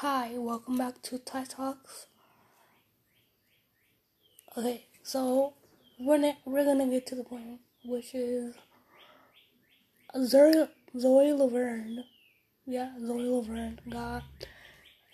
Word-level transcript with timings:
Hi, 0.00 0.32
welcome 0.36 0.76
back 0.76 1.00
to 1.04 1.18
Tai 1.18 1.44
Talks. 1.44 2.08
Okay, 4.54 4.84
so 5.02 5.54
we're 5.98 6.18
gonna, 6.18 6.36
we're 6.44 6.66
gonna 6.66 6.86
get 6.86 7.06
to 7.06 7.14
the 7.14 7.24
point, 7.24 7.60
which 7.82 8.14
is 8.14 8.54
Zoe, 10.22 10.68
Zoe 10.98 11.32
Laverne. 11.32 12.04
Yeah, 12.66 12.90
Zoe 13.00 13.26
Laverne 13.26 13.80
got 13.88 14.24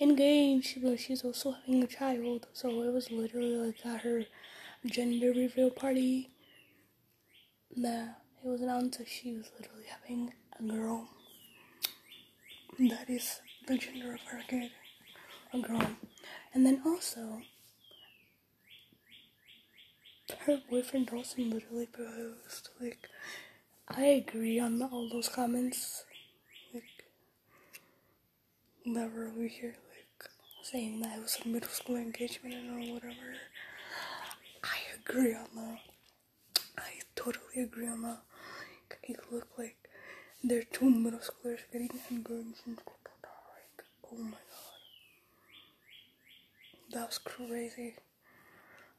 engaged, 0.01 0.83
but 0.83 0.99
she's 0.99 1.23
also 1.23 1.53
having 1.53 1.85
a 1.85 1.87
child. 1.87 2.49
So 2.53 2.83
it 2.83 2.93
was 2.93 3.09
literally 3.13 3.55
like 3.55 3.87
at 3.87 4.01
her 4.01 4.25
gender 4.85 5.29
reveal 5.29 5.71
party. 5.71 6.31
That 7.77 8.19
it 8.45 8.49
was 8.49 8.61
announced 8.61 8.99
that 8.99 9.07
she 9.07 9.37
was 9.37 9.49
literally 9.57 9.87
having 9.87 10.33
a 10.59 10.63
girl. 10.65 11.09
That 12.81 13.09
is 13.09 13.41
the 13.73 13.79
gender 13.79 14.13
of 14.13 14.21
her 14.31 14.43
kid, 14.49 14.71
a 15.55 15.59
girl. 15.59 15.87
And 16.53 16.67
then 16.67 16.83
also, 16.85 17.41
her 20.41 20.61
boyfriend 20.69 21.07
Dawson 21.07 21.49
literally 21.51 21.87
proposed. 21.87 22.69
Like, 22.79 23.09
I 23.89 24.05
agree 24.05 24.61
on 24.61 24.83
all 24.83 25.09
those 25.11 25.31
comments. 25.31 26.05
Like, 26.75 27.07
never 28.85 29.29
over 29.29 29.47
here, 29.47 29.77
like, 29.91 30.29
saying 30.63 31.01
that 31.01 31.17
it 31.17 31.23
was 31.23 31.39
a 31.43 31.49
middle 31.49 31.71
school 31.71 31.97
engagement 31.97 32.55
or 32.55 32.93
whatever. 32.93 33.37
I 34.63 34.77
agree 35.01 35.35
on 35.35 35.49
that. 35.57 35.79
I 36.77 37.01
totally 37.17 37.63
agree 37.63 37.89
on 37.89 38.03
that. 38.03 38.21
Like, 38.91 38.99
it 39.05 39.33
looked 39.33 39.59
like 39.59 39.77
they're 40.45 40.63
two 40.63 40.91
middle 40.91 41.21
schoolers 41.21 41.61
getting 41.73 41.89
engaged 42.11 42.61
and 42.67 42.77
like, 42.77 43.12
oh 44.13 44.23
my 44.23 44.31
god. 44.31 44.39
That 46.93 47.07
was 47.07 47.19
crazy. 47.19 47.95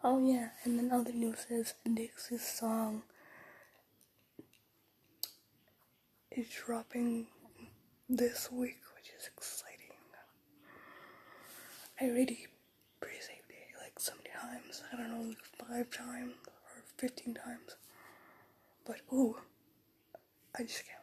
Oh 0.03 0.19
yeah, 0.25 0.49
and 0.63 0.77
then 0.77 0.91
other 0.91 1.13
news 1.13 1.45
is 1.49 1.73
Dixie's 1.91 2.45
song 2.45 3.03
is 6.31 6.47
dropping 6.49 7.27
this 8.09 8.51
week, 8.51 8.79
which 8.95 9.11
is 9.17 9.29
exciting. 9.35 9.79
I 12.01 12.05
already 12.05 12.47
pre-saved 12.99 13.49
it 13.49 13.77
like 13.81 13.99
so 13.99 14.13
many 14.17 14.29
times. 14.35 14.83
I 14.91 14.97
don't 14.97 15.09
know, 15.09 15.27
like 15.29 15.45
five 15.69 15.91
times 15.91 16.33
or 16.47 16.83
fifteen 16.97 17.35
times. 17.35 17.75
But 18.85 18.97
ooh, 19.13 19.37
I 20.57 20.63
just 20.63 20.83
can't 20.85 21.02